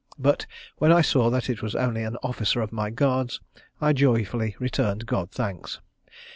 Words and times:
But, 0.17 0.47
when 0.77 0.91
I 0.91 1.01
saw 1.01 1.29
that 1.29 1.47
it 1.47 1.61
was 1.61 1.75
only 1.75 2.01
an 2.01 2.17
officer 2.23 2.59
of 2.59 2.71
my 2.73 2.89
guards, 2.89 3.39
I 3.79 3.93
joyfully 3.93 4.55
returned 4.59 5.05
God 5.05 5.29
thanks. 5.29 5.79